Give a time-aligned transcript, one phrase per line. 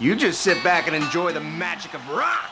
[0.00, 2.50] You just sit back and enjoy the magic of rock.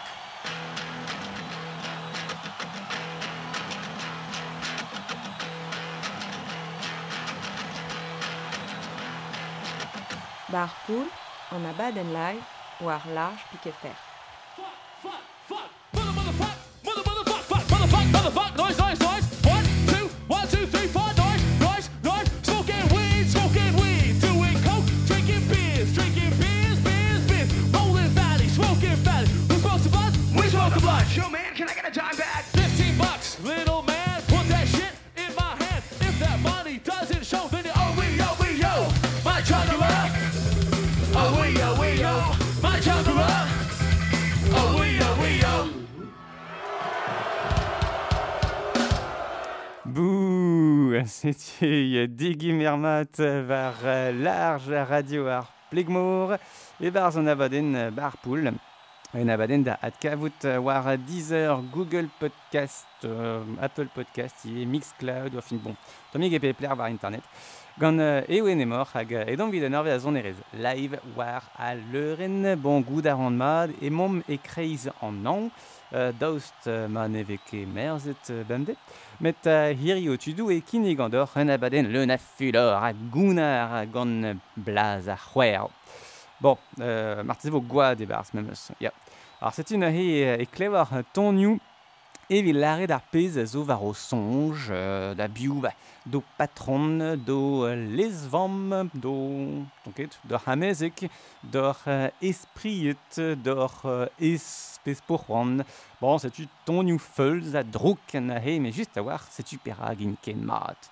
[10.53, 11.09] Barpool,
[11.51, 12.45] a bad en live,
[12.81, 13.97] war large pique fer.
[51.31, 56.33] c'était Diggy Mermot var euh, large radio ar plegmor
[56.81, 58.53] et barz Zonabaden abaden bar pool,
[59.15, 65.77] En da Atkavut, war Deezer, Google Podcast, euh, Apple Podcast et Mixcloud, enfin bon,
[66.13, 67.21] tommy gepé plaire var internet.
[67.79, 69.85] Gun Ewen euh, et mor hag donc vid an
[70.55, 73.19] Live war a leuren, bon goût ar
[73.83, 74.41] et et mom et
[75.03, 75.49] an an.
[75.95, 78.73] Euh, daoust euh, ma neveke merzet euh, bemde.
[79.21, 84.25] Met a hirio tudou e kine gandor abaden le nafulor a gounar a gant
[84.57, 85.69] blaz a c'hwer.
[86.41, 88.71] Bon, euh, martez vo gwa de barz memeus.
[88.81, 88.91] Ya.
[89.43, 91.59] Ar setin a he e, e klevar tonioù
[92.31, 95.61] evi lare d'ar pez a zo var o sonj, euh, da biou,
[96.07, 101.11] do patron, do euh, lesvam, do, tonket, do hamezek,
[101.43, 104.99] do euh, espriet, do euh, espez
[106.01, 110.17] Bon, setu tu ton new an a he, mais juste a war, tu pera gint
[110.21, 110.91] ken mat.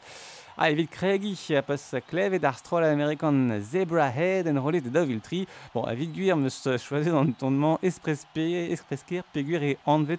[0.68, 5.46] evit kregi a pas et ar American Zebra Head, en rolet de davil Tree.
[5.74, 10.18] Bon, Evid guir me choisir dans le tournement esprespe, espreskir, peguir et anvet.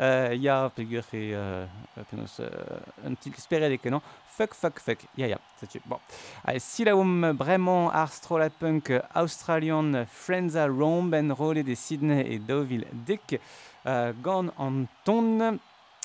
[0.00, 1.64] Euh, ya peguir et euh,
[2.14, 2.48] euh,
[3.06, 4.02] un petit espéré des canons.
[4.26, 4.98] Fuck, fuck, fuck.
[5.16, 5.80] Ya, ya, c'est tu.
[5.86, 5.96] Bon.
[6.44, 12.26] Allez, si la home vraiment Arstrol à punk australian Frenza Rome, and rolet de Sydney
[12.28, 13.40] et Deauville Dick.
[13.86, 14.86] Euh, on tone.
[15.02, 15.58] ton,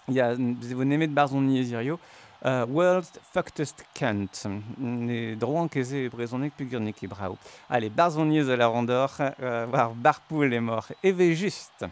[0.08, 2.00] ya, vous n'aimez de Barzoni et Zirio.
[2.44, 4.44] Worlds euh, World Factest Kant.
[5.40, 7.38] Droank eze brezonek et bravo
[7.70, 9.10] Allez, barzoniez à la randor,
[9.42, 10.88] euh, voir barpoul est mort.
[11.04, 11.86] Eve juste.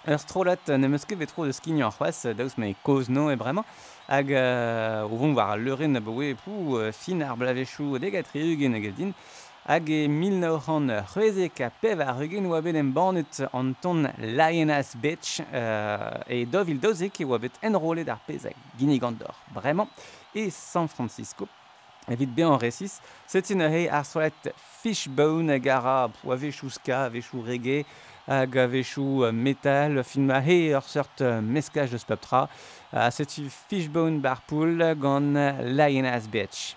[0.09, 3.65] ur trolat ne meuske ve tro de ar ça daouz mais cause e bremañ.
[4.09, 4.31] Hag,
[5.05, 9.11] o vont war lere a boe pou fin ar blavechou de gatri ugen a gazdin.
[9.67, 14.07] Hag e mil naoc'han c'hwezek a pev ar ugen oa bet em bannet an ton
[14.19, 15.41] laienaz betch
[16.29, 19.35] e dovil dozek e oa bet enrolet ar pezak gini gant d'or.
[19.55, 19.87] Bremañ.
[20.35, 21.47] et San Francisco.
[22.09, 22.91] bien Evit
[23.27, 24.33] c'est une zetzen à arzuet
[24.83, 27.85] Fishbone gara poavechuska, avechu reggae,
[28.27, 31.01] à avechu metal, film ahi ur de
[31.33, 32.49] de eus
[33.11, 36.77] C'est une Fishbone Barpool, lion ass Beach.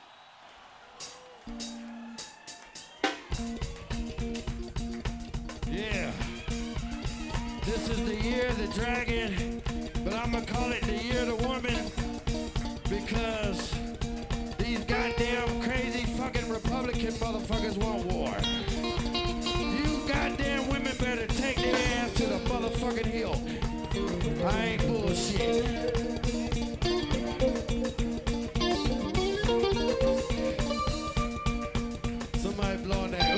[5.69, 6.09] Yeah,
[7.65, 9.61] this is the year of the dragon,
[10.03, 12.00] but I'm gonna call it the year of the woman.
[12.91, 13.71] because
[14.57, 18.35] these goddamn crazy fucking Republican motherfuckers want war.
[19.13, 23.39] You goddamn women better take their ass to the motherfucking hill.
[24.45, 25.65] I ain't bullshit.
[32.35, 33.30] Somebody blowing that.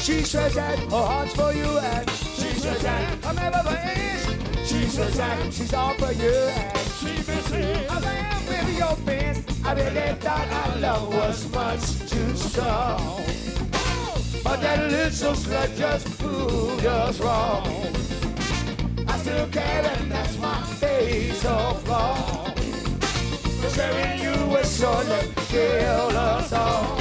[0.01, 4.67] She says that her heart's for you and she says that I'm ever for is.
[4.69, 7.91] She says that she's all for you and she misses.
[7.91, 9.50] I am with your best.
[9.65, 13.23] I really thought our love was much too strong.
[14.43, 17.67] But that little slut just proved us wrong.
[19.07, 22.51] I still care and that's my fatal flaw.
[23.63, 27.01] Cause sharing you was sure to kill us all.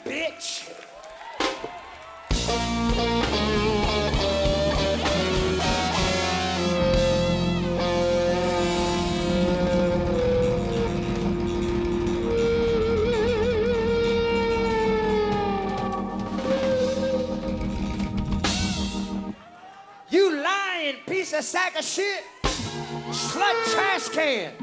[21.41, 24.53] sack of shit, slut trash can.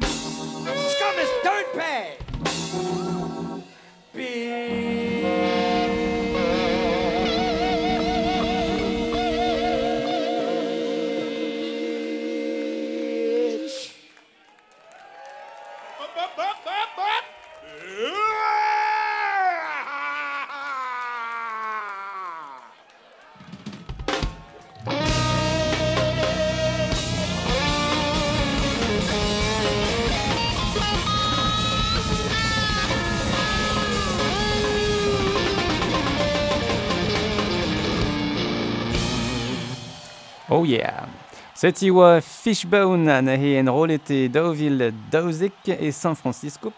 [40.59, 41.07] Oh yeah
[41.55, 44.79] Setti oa Fishbone na he en rolete daouvil
[45.11, 45.53] daouzek
[45.87, 46.73] e San Francisco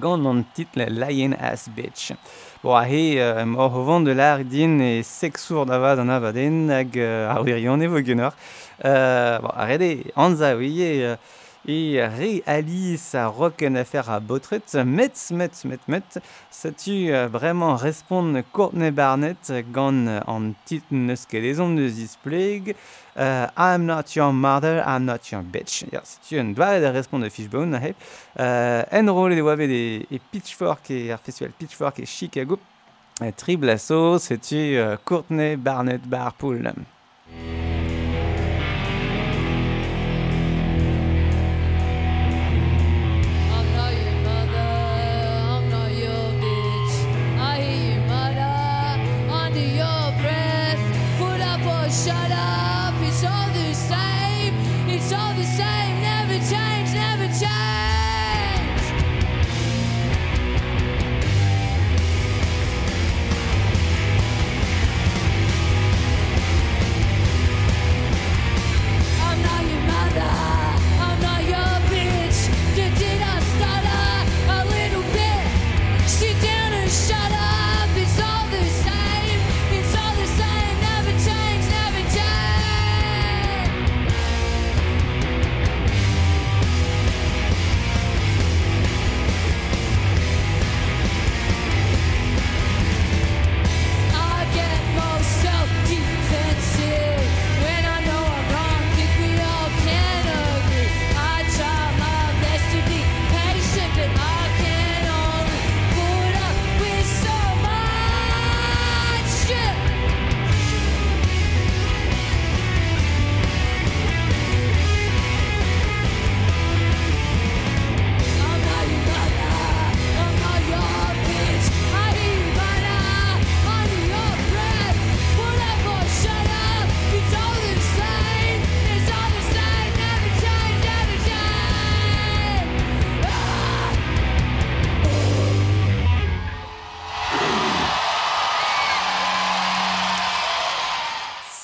[0.00, 2.04] gant an titl Lion Ass Bitch.
[2.62, 6.92] Bo a he uh, mor de l'ar din e sek sour d'avad an avaden hag
[7.02, 8.30] uh, ar virion e vo gynor.
[8.78, 11.14] Uh, bo a rede, anza oie...
[11.14, 14.60] Uh, et réalise sa rocken affaire à Botret.
[14.74, 16.02] Met, met, met, met.
[16.50, 20.86] Sais-tu euh, vraiment répondre Courtney Barnett gone en titre
[21.16, 22.74] skelezon de this plague?
[23.16, 25.84] Uh, I'm not your mother, I'm not your bitch.
[25.90, 27.74] Sais-tu une dvare de répondre Fishbone.
[27.74, 27.94] Hey.
[28.38, 32.58] Uh, Enroll et Wave et Pitchfork et Festival Pitchfork et Chicago.
[33.22, 33.36] Euh, Triple
[33.66, 36.72] Triblasso, sais tu euh, Courtney Barnett Barpool?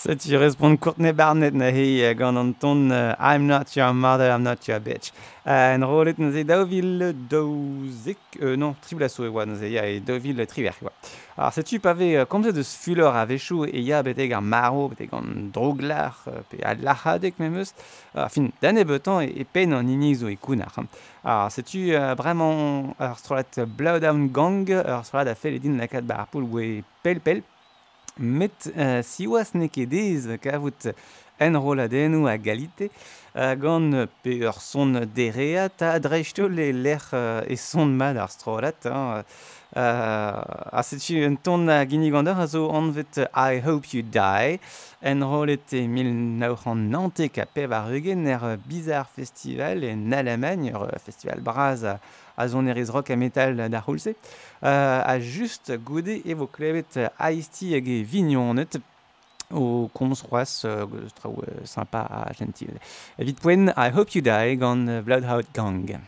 [0.07, 3.93] Set you respond Courtney Barnett na hi eh, gant an ton uh, I'm not your
[3.93, 5.09] mother, I'm not your bitch.
[5.47, 9.71] Uh, en rolet na ze daouvil daouzek, euh, non, tribu la soe oa na ze
[9.73, 10.79] ya e daouvil triver.
[10.79, 10.93] E oa.
[11.47, 14.87] Ar set you pavé, uh, komze deus fuller a vechou e ya bete gant maro,
[14.93, 17.75] bete gant droglar, uh, pe a lahadek me meus,
[18.15, 20.71] uh, fin dan e betan e, e pen an inig zo e kounar.
[21.27, 25.79] Ar set you uh, bremañ ar strolat Blowdown Gang, ar strolat a fel e din
[25.83, 26.71] lakad bar poul e
[27.03, 27.45] pel pel, pel
[28.19, 30.89] met uh, siwas ne kedez kavout
[31.45, 32.89] en roladenou a galite
[33.37, 38.31] uh, gant pe ur son derea ta adrejto le l'er euh, e son mad ar
[38.33, 39.23] strolat hein, euh,
[39.77, 44.61] uh, a setu un ton a gini gandor a zo anvet I Hope You Die
[45.05, 51.45] en rolet e 1990 ka pev ar eugen er bizar festival en Allemagne ur festival
[51.45, 51.85] braz
[52.37, 53.67] a zon nerez rock a metal da
[54.63, 58.79] euh, a just gode e vo klevet aisti hag e vignonet,
[59.51, 62.73] o komz c'hoaz euh, traoù euh, sympa a gentil.
[63.19, 65.99] Evit poen, I hope you die gant Bloodhout Gang.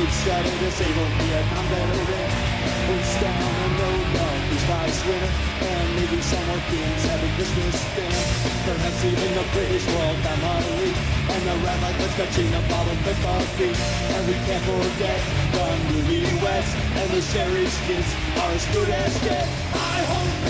[0.00, 4.00] It's Saturday, disabled Vietnam we Waist down the road.
[4.16, 5.32] love, he's vice winner.
[5.68, 8.24] And maybe some more beings having Christmas dinner.
[8.64, 10.90] Perhaps even the British royal Family.
[11.36, 13.76] And the rabbi that's catching a bottle of coffee.
[14.16, 15.20] And we can't forget
[15.52, 16.70] the newlyweds.
[16.96, 18.08] And the sherry skins
[18.40, 19.44] are as good as dead.
[19.76, 20.49] I hope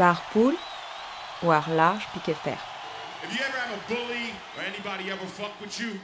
[0.00, 0.54] Bar pool
[1.42, 2.56] ou large piqué fer.
[3.22, 6.00] If you ever have a bully or anybody ever fuck with you,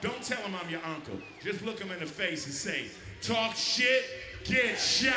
[0.00, 1.18] don't tell them I'm your uncle.
[1.42, 2.84] Just look them in the face and say,
[3.22, 4.04] talk shit,
[4.44, 5.12] get shot.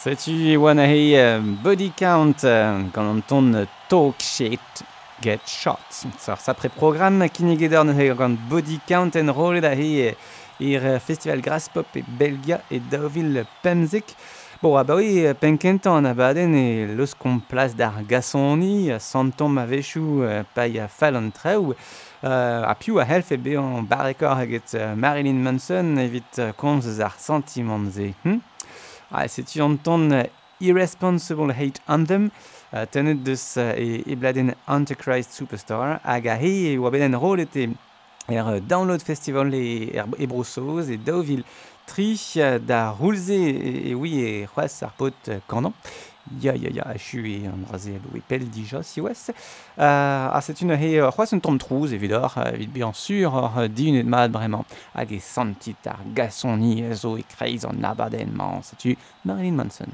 [0.05, 4.59] Setu e oan ahe uh, body count uh, gant an ton euh, talk shit
[5.25, 5.81] get shot.
[6.21, 10.13] Sar sa pre program kinneget ar n'eo gant body count en roll da he euh,
[10.61, 14.13] ir euh, festival grass pop e Belgia e daovil pemzik.
[14.61, 20.21] Bo, a bawe penkentan an abaden e los kom plas dar gasoni, santom a vechou
[20.21, 21.31] uh, pa ya fal an
[22.25, 26.99] a piu a helf e be an barrekor aget uh, Marilyn Manson evit uh, konz
[27.01, 28.39] ar hm
[29.15, 30.23] Ha, ah, setu an ton euh,
[30.59, 32.29] Irresponsible Hate Anthem,
[32.73, 37.15] uh, tenet deus euh, e, e bladen Antichrist Superstar, hag a he e oa bedan
[37.21, 37.69] rolete
[38.27, 41.45] er euh, Download Festival e, er, et e, e Dauville
[41.87, 42.35] trich
[42.67, 43.55] da roulze e,
[43.87, 45.31] e, e oui et c'hoaz ar pot
[46.41, 49.13] Ya, ya, ya, a chu e an raze a loe dija, si ouais
[49.77, 53.31] Ha euh, a une un ahe, uh, c'hoaz un tom trouz, euh, evit bien sûr,
[53.35, 54.63] or, euh, di mat et mad bremañ,
[54.95, 59.91] hag e santit ar gasson ni zo e kreiz an abadenman, setu Marilyn Manson.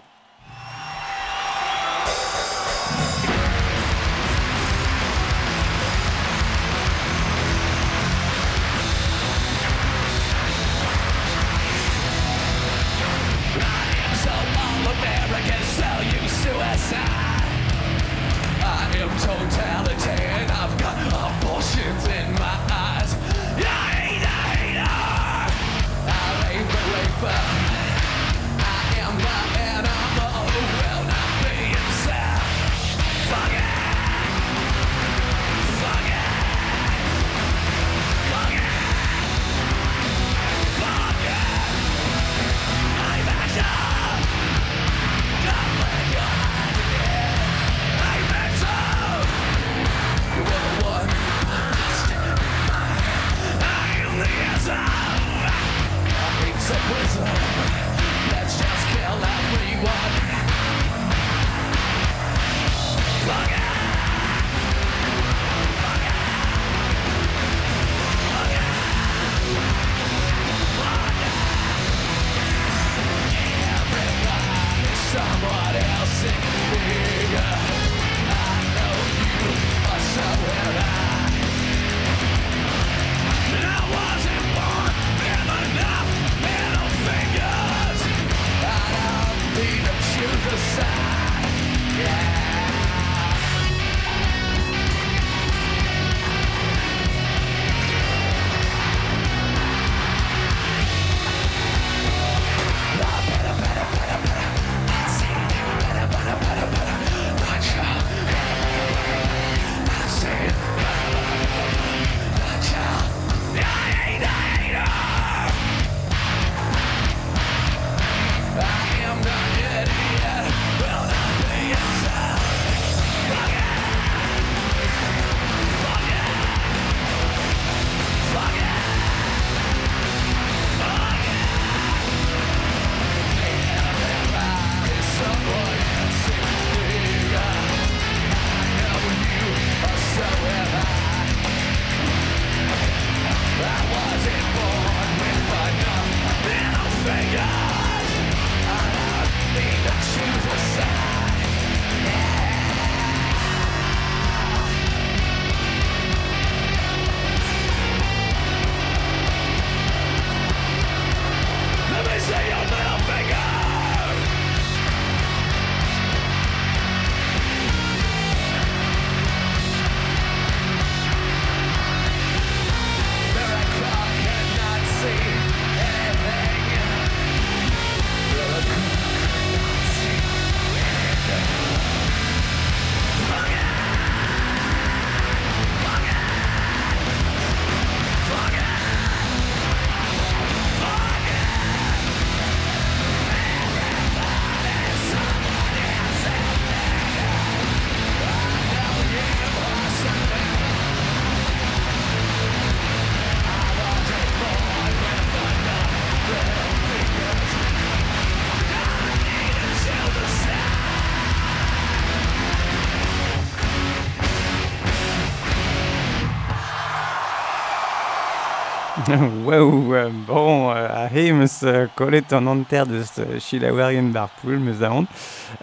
[219.12, 219.46] Waouh,
[219.86, 224.82] wow, euh, bon, euh, Harry me se collait en enterre de ce Chilawarian Barpool, mes
[224.84, 225.04] amants.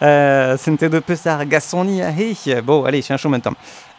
[0.02, 3.52] Euh, C'était de peu ça, Gassoni, ahé, Bon, allez, je suis un maintenant.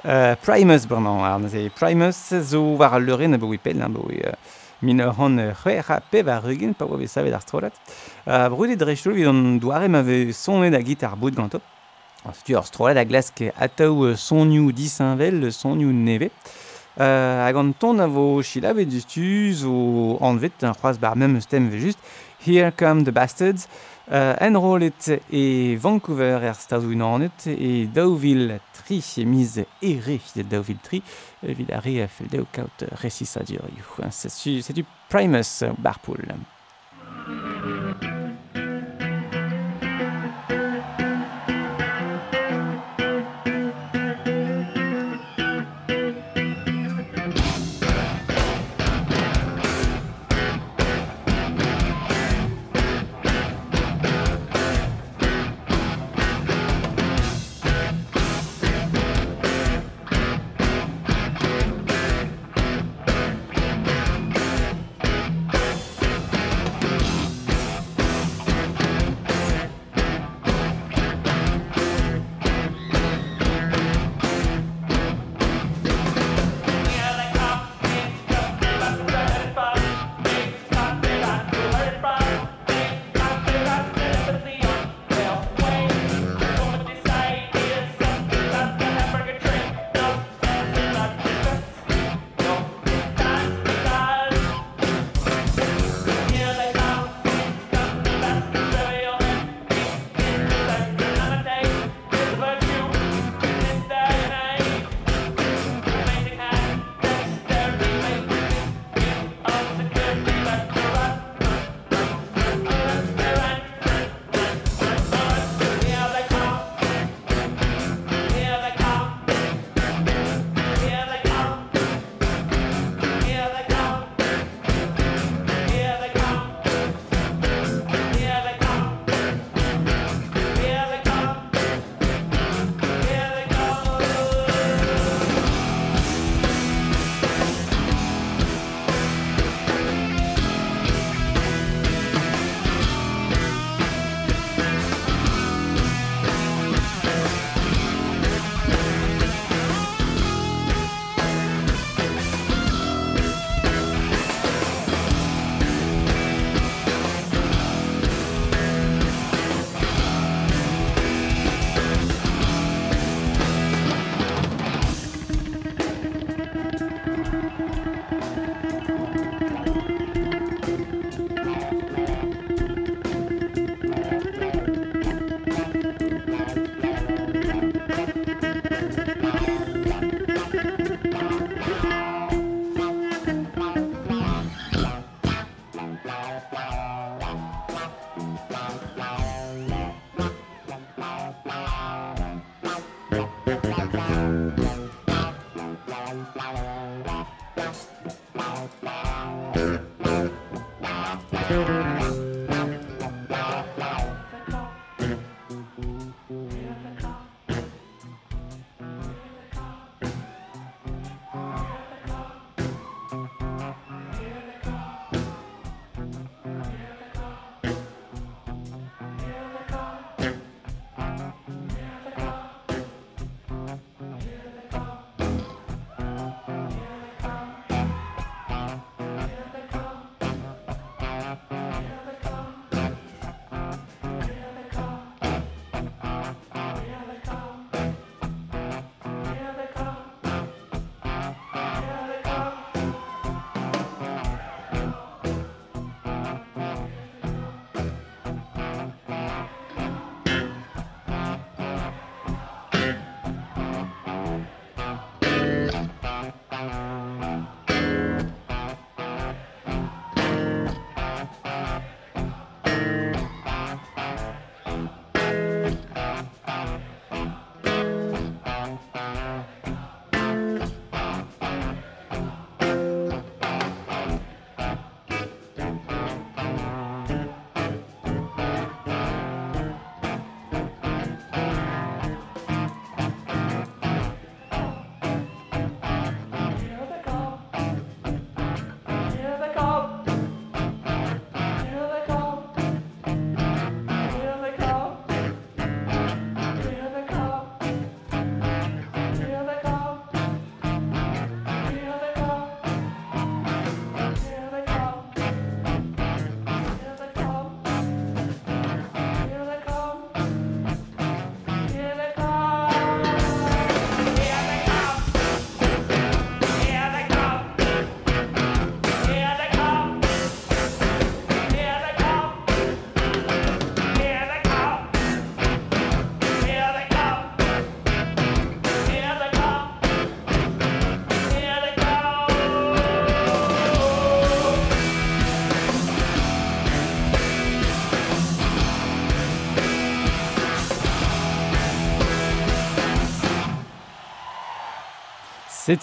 [0.06, 3.88] Euh, Primus, bon, non, alors, c'est Primus, zo war le rin, bah oui, pelle, hein,
[3.90, 4.22] bah euh, oui.
[4.84, 7.70] Mineur rugin, pas vous savez d'astrolat.
[8.28, 9.82] Euh, Brûlé de réchaud, il doit
[10.32, 11.58] sonné la guitare bout de ganto.
[12.24, 16.30] Ensuite, astrolat, la glace qui est atteau, son new disinvel, son new neve
[17.04, 18.88] hag ton a de chilavet
[19.66, 22.00] ou o anvet un c'hoaz bar mem stem ve just
[22.46, 23.68] Here Come the Bastards
[24.12, 24.36] euh,
[24.82, 31.02] it e Vancouver er stazouinanet et daouvil tri mise miz e de daouvil tri
[31.46, 32.86] evit a re a fel deo kaout
[34.12, 36.26] c'est du Primus Barpool.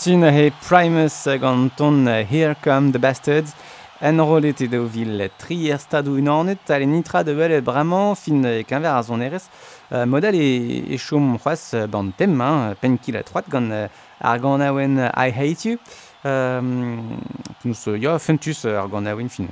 [0.08, 3.54] une hey, Primus uh, Ganton uh, Here Come the Bastards
[4.02, 8.96] enrollet de vil trier stadou unanet à nitra de Belle Braman, fin et kanver verre
[8.96, 11.38] à son euh, modal et e chom
[12.18, 13.88] thème, hein, penkil euh,
[14.20, 15.78] a euh, I Hate You
[16.26, 16.60] euh,
[17.64, 19.44] nous euh, fentus Argonawen, fin,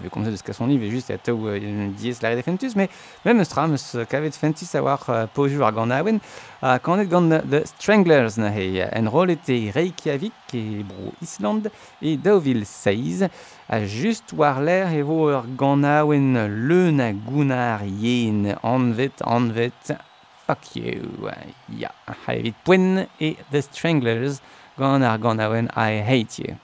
[0.00, 2.88] pas comment ça de ce son livre, juste à où il dies la defentus, mais
[3.24, 3.76] même strams
[4.08, 6.18] kavet fentis avoir uh, poju ar gant awen,
[6.62, 11.70] uh, quand et gant the Stranglers na hei, rôle était Reykjavik et bro Island,
[12.02, 13.28] et Deauville 16,
[13.68, 19.72] a juste war l'air et voir Ganawin le Nagunar gounar yen, anvet, anvet,
[20.46, 21.02] fuck you,
[21.76, 21.92] yeah.
[22.26, 24.40] haevit poen et the Stranglers
[24.78, 25.18] gant ar
[25.76, 26.54] I hate you.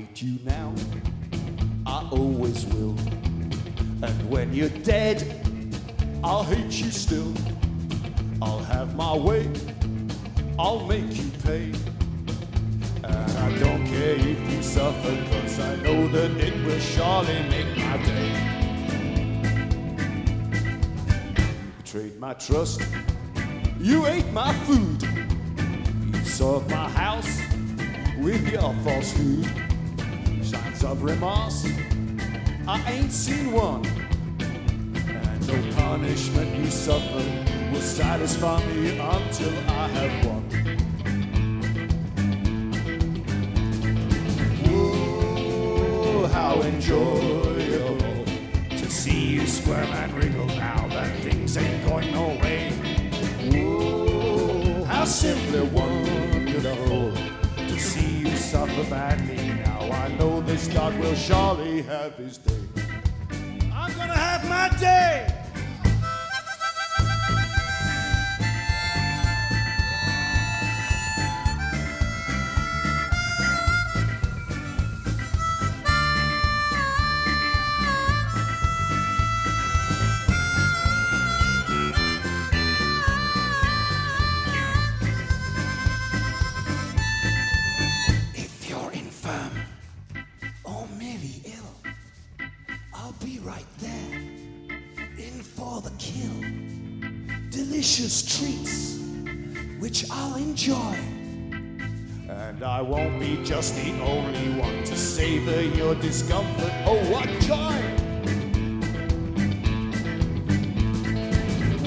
[0.00, 0.74] hate you now,
[1.86, 2.96] I always will.
[4.02, 5.22] And when you're dead,
[6.24, 7.34] I'll hate you still.
[8.40, 9.50] I'll have my way,
[10.58, 11.70] I'll make you pay.
[13.04, 17.76] And I don't care if you suffer, cause I know that it will surely make
[17.84, 17.96] my
[20.56, 21.48] day.
[21.76, 22.80] Betrayed my trust,
[23.78, 25.02] you ate my food,
[26.14, 27.32] you served my house
[28.18, 29.69] with your falsehood
[30.80, 31.66] signs of remorse.
[32.66, 33.84] I ain't seen one.
[34.40, 37.24] And no punishment you suffer
[37.72, 40.42] will satisfy me until I have won.
[44.68, 48.24] Ooh, how enjoyable
[48.70, 52.70] to see you squirm and wriggle now that things ain't going no way.
[53.54, 57.12] Ooh, how simply wonderful
[57.56, 59.19] to see you suffer back
[60.68, 62.54] place, God will surely have his day.
[63.72, 65.29] I'm gonna have my day.
[100.90, 101.04] life.
[102.28, 106.72] And I won't be just the only one to savor your discomfort.
[106.86, 107.76] Oh, what joy!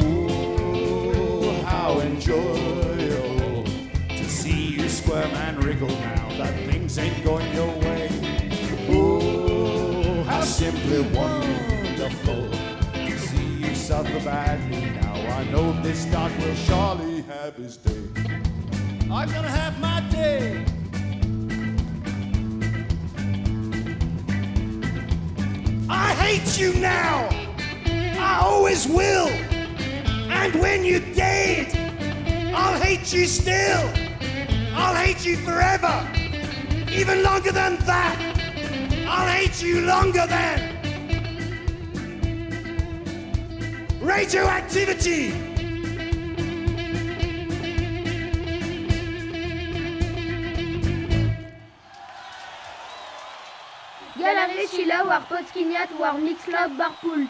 [0.03, 3.63] Ooh, how enjoyable
[4.09, 8.07] to see you squirm and wriggle now that things ain't going your way.
[8.89, 12.49] Ooh, how simply wonderful
[12.93, 15.13] to see you suffer badly now.
[15.37, 17.91] I know this dog will surely have his day.
[19.15, 20.65] I'm gonna have my day.
[25.87, 27.29] I hate you now.
[28.19, 29.27] I always will.
[30.39, 31.67] And when you're dead,
[32.55, 33.87] I'll hate you still.
[34.73, 35.95] I'll hate you forever.
[36.91, 38.15] Even longer than that.
[39.07, 40.71] I'll hate you longer than
[44.01, 45.52] radioactivity.
[55.07, 57.27] war Podskiniat, war Mixlab, Barpool.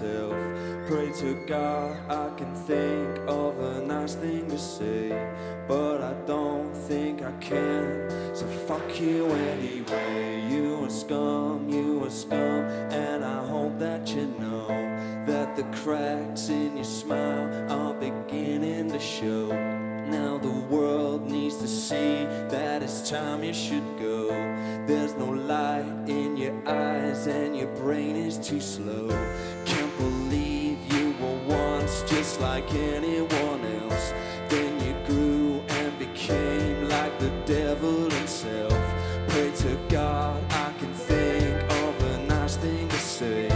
[0.00, 0.34] myself.
[0.88, 5.10] Pray to God I can think of a nice thing to say,
[5.68, 8.08] but I don't think I can.
[8.34, 10.42] So fuck you anyway.
[10.50, 14.68] You a scum, you a scum, and I hope that you know
[15.26, 19.48] that the cracks in your smile are beginning to show.
[20.06, 24.28] Now the world needs to see that it's time you should go.
[24.88, 29.08] There's no light in your eyes, and your brain is too slow
[30.00, 34.06] believe you were once just like anyone else.
[34.52, 38.80] Then you grew and became like the devil himself.
[39.30, 43.48] Pray to God I can think of a nice thing to say,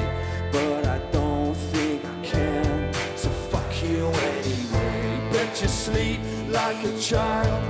[0.55, 2.80] but I don't think I can.
[3.22, 5.03] So fuck you anyway.
[5.34, 6.20] Bet you sleep
[6.59, 7.61] like a child.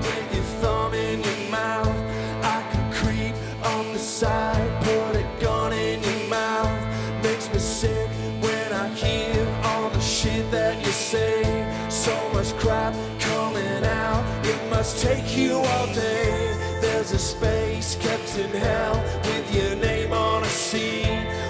[14.92, 16.52] take you all day.
[16.82, 21.06] There's a space kept in hell with your name on a seat,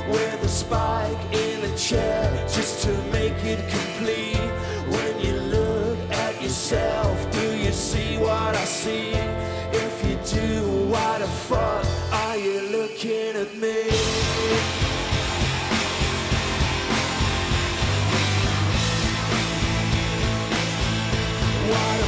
[0.08, 4.38] with a spike in a chair just to make it complete.
[4.88, 9.10] When you look at yourself, do you see what I see?
[9.72, 13.88] If you do, why the fuck are you looking at me?
[21.72, 22.03] Why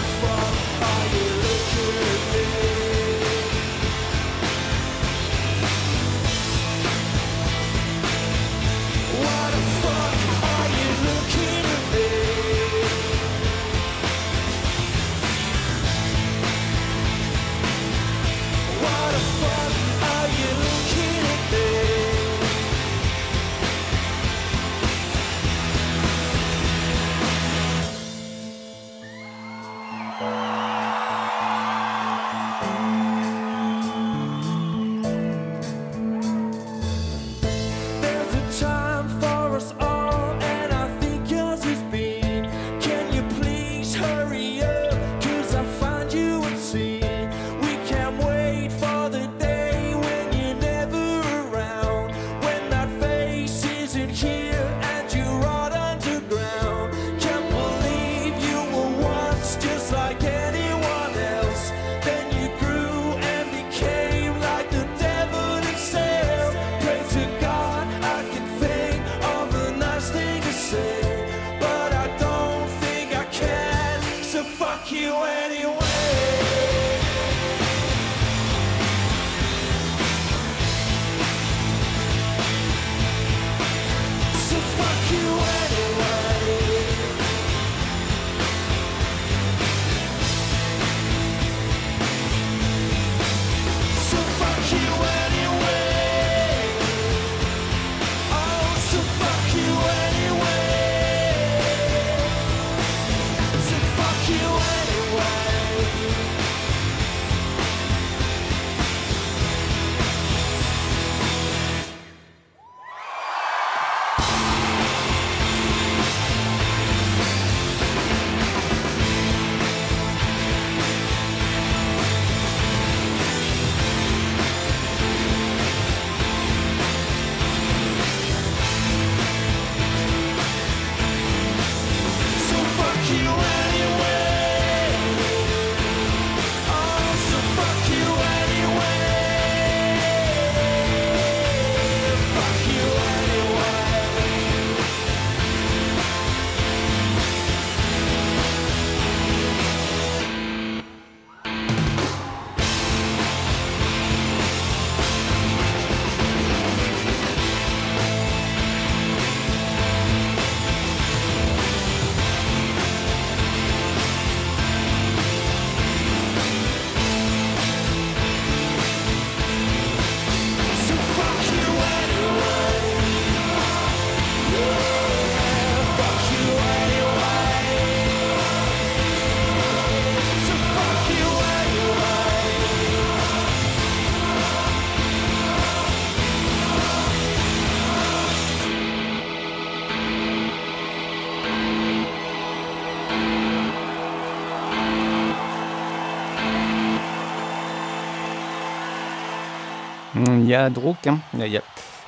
[200.56, 201.62] ya drouk, hein Ya, ya.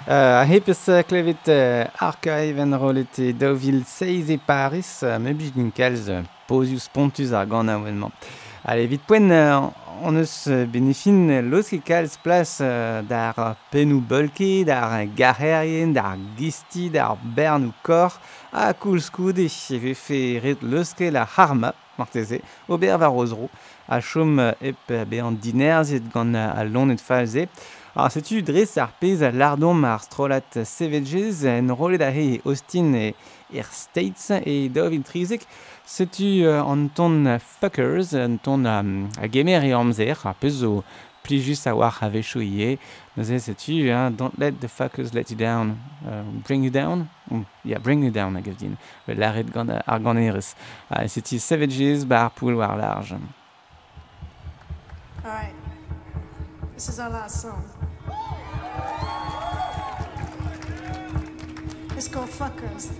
[0.08, 5.52] Euh, ahe, pez, euh, klevet, euh, arka en rolet e, e paris, euh, me bich
[5.54, 8.12] din kalz, euh, posius pontus ar gant avouenement.
[8.64, 9.60] Ale, vit poen, euh,
[10.02, 12.62] on eus benefin loske kalz plas
[13.10, 18.12] dar penou bolke, dar gaherien, dar gisti, dar bern ou kor,
[18.52, 23.50] a koul skoude, e vefe ret loske la harma, marteze, ober var ozro.
[23.90, 27.48] a chom ep be an dinerzit gant a lonet et
[27.98, 32.26] Ar ah, setu dres ar pez a lardom ar strolat sevedjez en rolet a re
[32.36, 33.00] e Austin e
[33.50, 35.42] Air er States e daov il trizek
[35.94, 37.16] setu uh, an ton
[37.56, 40.74] fuckers, an ton um, a gemer e amzer, a pez o
[41.26, 42.72] plijus a war a chou i e.
[43.16, 43.74] Neuze, setu,
[44.16, 45.74] don't let the fuckers let you down,
[46.06, 48.76] uh, bring you down, mm, yeah, bring you down, a gav din,
[49.08, 50.54] ve laret gant ar gant eres,
[50.92, 53.16] uh, ah, setu sevedjez bar poul war large.
[55.26, 55.57] All right.
[56.78, 57.64] This is our last song.
[61.96, 62.92] It's called Fuckers.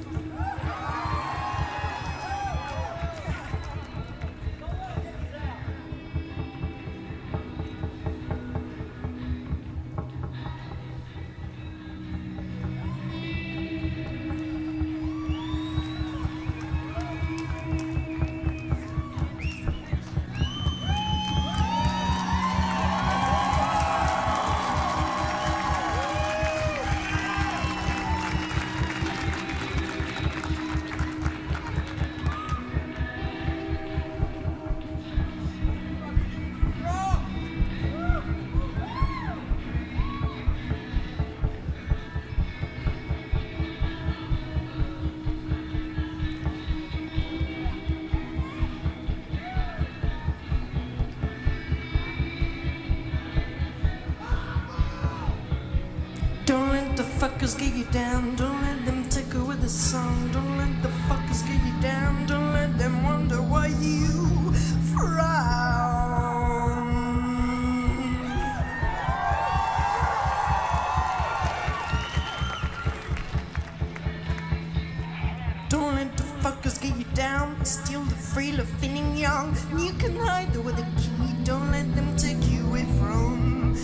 [77.18, 79.52] down, still the thrill of feeling young.
[79.72, 83.74] And you can hide with a key, don't let them take you away from.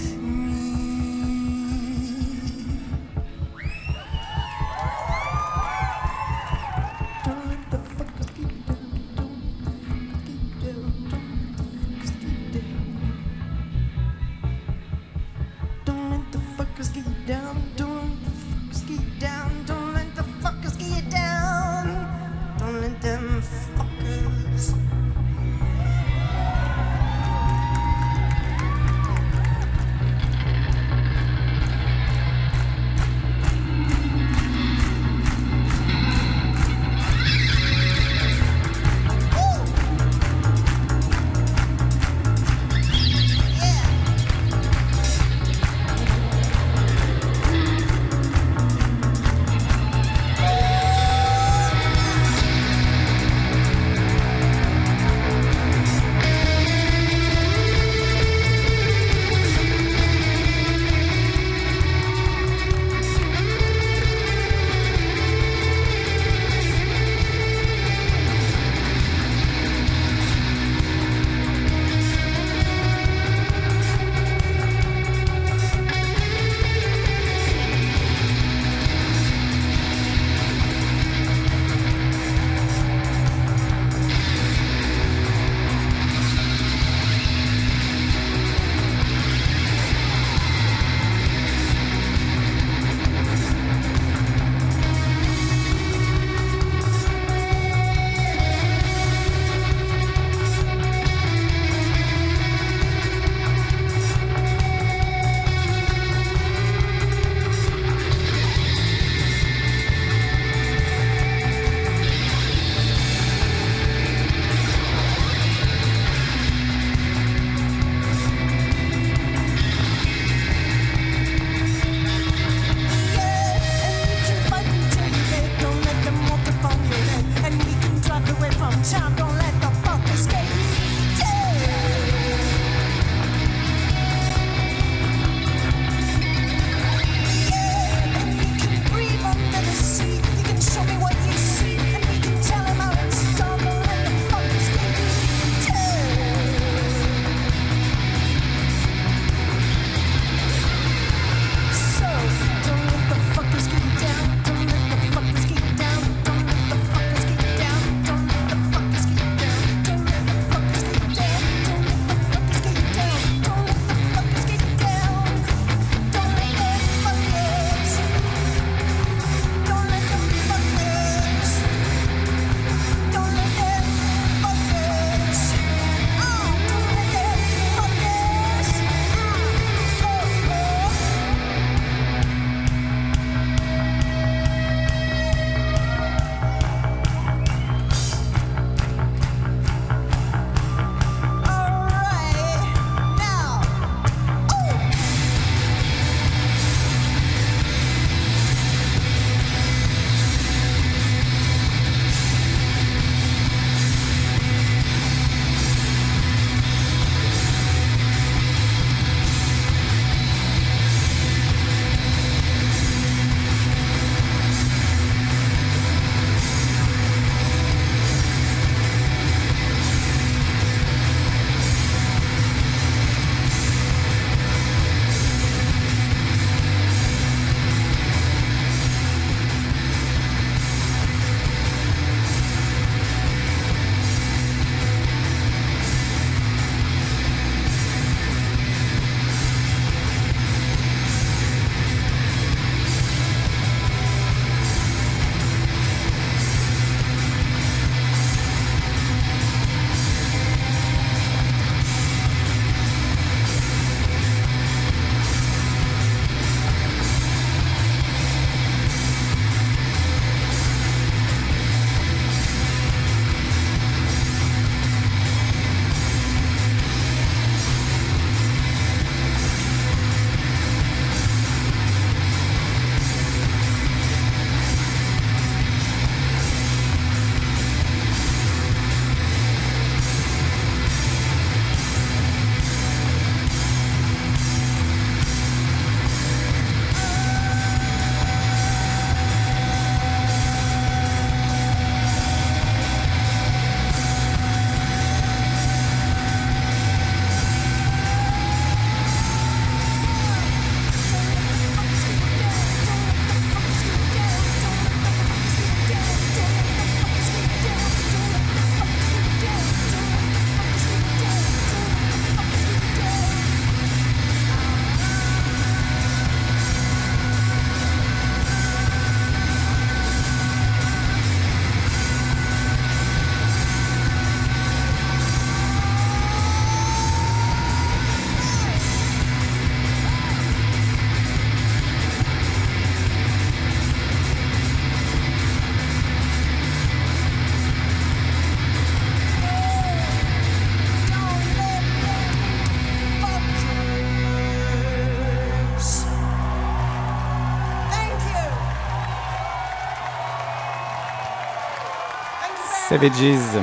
[352.94, 353.60] Savages,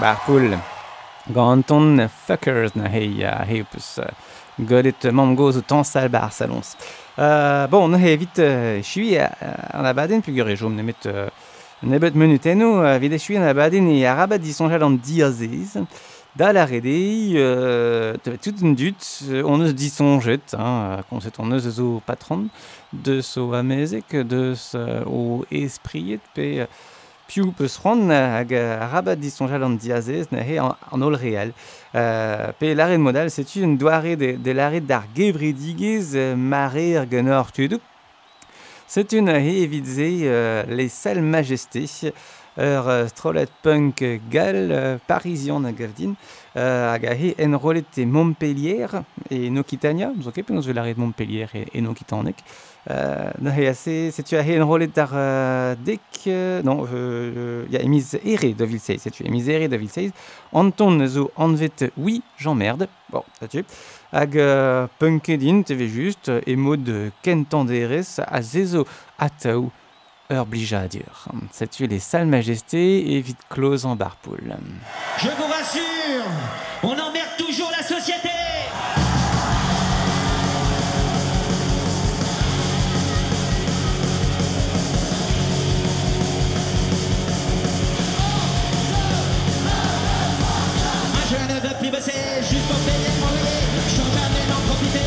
[0.00, 0.56] bar cool.
[1.66, 3.98] ton fuckers, na hei, uh, hei opus.
[3.98, 4.06] Uh,
[4.64, 6.76] Godet euh, mam goz o tan sal bar salons.
[7.18, 8.40] Uh, bon, na hei vite
[8.84, 11.02] chui euh, uh, uh, an abadenn, pugur e jom nemet...
[11.06, 11.26] Uh,
[11.82, 15.74] Nebet menut eno, uh, vide chui an abaden e arabat di sonjal an diazez.
[16.38, 19.02] Da la rede, euh, tout un dut,
[19.32, 22.48] euh, on eus dit son jet, hein, qu'on on eus zo patron,
[22.92, 26.68] de so amezek, de so o esprit, pe...
[27.30, 31.52] piou peus c'hoant hag euh, rabat disonjal an diazez ne he an ol real.
[31.94, 37.06] Euh, pe l'arret modal, setu un doare de, de l'arret d'ar gevridigez euh, mare ar
[37.12, 37.78] genor tudu.
[38.90, 39.86] Setu ne euh, he evit
[40.26, 42.10] euh, les sales majestés
[42.58, 46.14] ur strolet punk gal euh, parisian a gavdin
[46.56, 48.86] euh, hag a he en rolet e Montpellier
[49.30, 52.42] et Nokitania, mzo kepe nos ve l'arret Montpellier et e, e Nokitanek.
[52.42, 52.50] Euh,
[52.88, 58.66] Euh, c'est tu à une euh, Non, euh, euh, il y a Emise erré de
[58.78, 60.12] seize C'est tu Emise erré de Ville-Seize.
[60.52, 62.88] Anton Nezou Anvet, oui, j'emmerde.
[63.10, 63.64] Bon, ça tu.
[64.12, 64.42] Ag
[64.98, 66.30] Punkedin, TV juste.
[66.46, 67.66] Et de Kenton
[68.26, 68.86] à Zezo,
[69.18, 69.28] à
[70.30, 71.26] herblija à dire.
[71.52, 74.56] C'est tu les sales majestés et vite close en barpool.
[75.18, 76.24] Je vous rassure,
[76.82, 78.29] on emmerde toujours la société.
[91.80, 93.64] Plus ben, c'est juste pour payer mon loyer,
[93.96, 95.00] j'en jamais d'en profiter.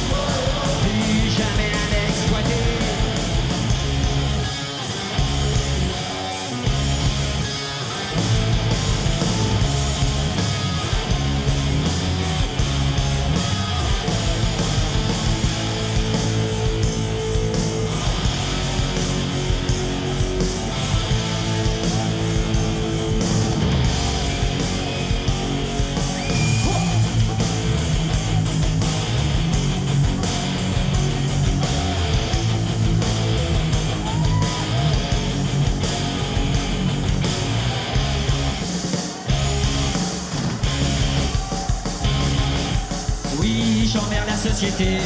[43.92, 44.98] j'emmerde la société.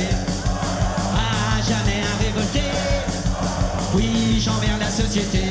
[1.17, 2.63] À jamais un révolté.
[3.95, 5.45] Oui, j'emmerde la société.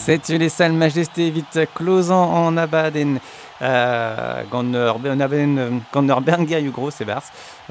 [0.10, 3.20] C'est les salles majesté vite closant en Abaden.
[3.62, 5.00] Euh, Gandor
[6.22, 7.18] Berngay Ugro, c'est gros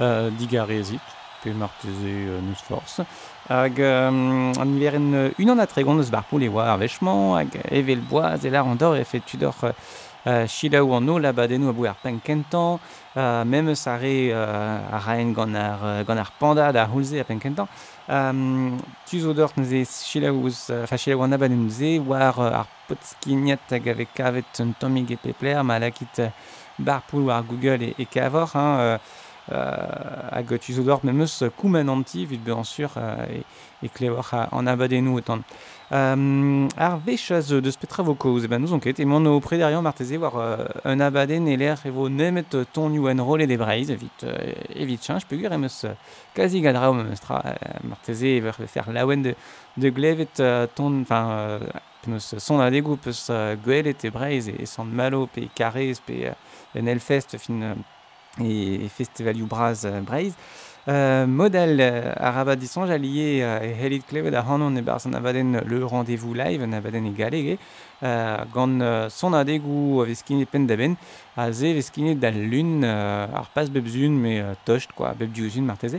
[0.01, 0.99] Euh, Digaresi,
[1.43, 3.01] Pemartese, euh, Nusforce.
[3.49, 8.51] Hag an iveren unan atregon eus barpoul e oa ar et hag evel boaz e
[8.51, 12.79] lar an dor efe tudor uh, ou an ol abadennou abou ar penkentan,
[13.17, 17.25] uh, memes à re uh, a raen gant ar, panda da houlze a
[18.09, 21.51] um, tu zo d'ort neze chilaouz, euh, fa an abad
[22.07, 26.29] war euh, ar potskignet hag ave kavet un tomig e pepler, ma lakit euh,
[26.79, 28.99] bar poul war Google e, e, kavor, hein,
[29.49, 33.43] hag d'ort me meus koumen anti, vit ben sur, e,
[33.83, 35.01] e klevor an abad e
[35.93, 39.81] Euh, Harvey de Spetra vocaux et eh ben nous on et mon au auprès derrière
[39.83, 43.57] Martézé voir euh, un abaden et l'air et vos nemet ton new roll et des
[43.57, 44.37] braises, vite, euh,
[44.75, 45.93] et vite change, puis je euh,
[46.35, 47.41] quasi gadra ou stra
[47.85, 49.35] Martézé va faire lawen de,
[49.77, 50.27] de et
[50.75, 51.61] ton, enfin,
[52.19, 53.15] son à dégoût, peus
[53.69, 56.33] et tes braises, et son malo, et carré, pe
[56.81, 57.77] nelfest, fin,
[58.43, 60.35] et festival you Braze braises.
[60.89, 65.61] Euh, modèle euh, araba disson jalié euh, et helit clevet a hanon ne barson avaden
[65.67, 67.59] le rendez-vous live navaden e galé
[68.05, 70.95] euh, gant euh, son adegou a euh, veskine pen daben
[71.37, 75.99] a ze veskinet da lune euh, ar pas bebzun me euh, beb quoi bebdiouzun marteze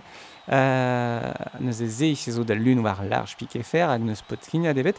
[0.54, 1.22] euh,
[1.60, 4.96] ne ze ze zo da lune war large pique fer ag ne skin a debet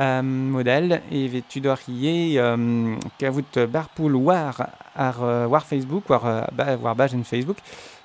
[0.00, 4.54] euh, modèle e ve tu doar ye euh, kavout euh, barpoul war
[4.94, 5.20] ar
[5.52, 7.58] war facebook war, ba, war facebook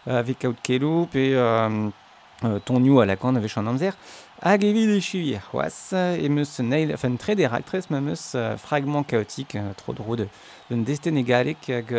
[0.08, 1.88] Euh, avec Outkeloup et euh,
[2.44, 3.94] euh, Tonio à la Kan avait Sean Amzer.
[4.44, 9.94] Hag evit e c'hoaz, emeus neil, enfin, très des actrices ma emeus fragment kaotik, tro
[9.94, 10.28] drôde, de,
[10.76, 11.92] d'un desten egalek hag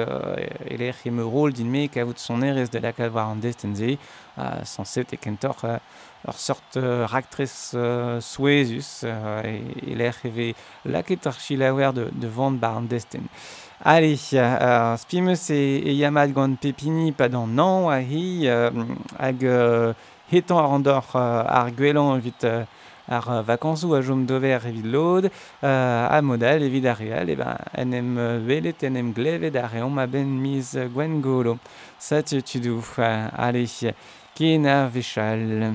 [0.68, 3.92] eler me rôl din me kavout son erez de lak avar an desten ze,
[4.38, 5.76] uh, sans sevet e kentor uh,
[6.26, 9.46] ur sort uh, raktrez uh, souezus, uh,
[9.92, 13.28] eler eve laket ar chilaouer de, de vant bar en desten.
[13.84, 15.56] Ali, euh, spimeus et,
[15.88, 18.70] et yamad gant pepini pa an nan a euh,
[19.18, 19.92] ag euh,
[20.30, 22.46] etan euh, euh, ar euh, ar gwellan evit
[23.10, 25.26] ar vakansou a jom dover evit l'od
[25.64, 28.14] euh, a modal evit ar real e ben enem
[28.46, 31.58] velet euh, enem glevet ar eom a ben miz gwen golo.
[31.98, 33.66] Sa tu, tu douf, euh, ali,
[34.38, 35.74] kena vechal.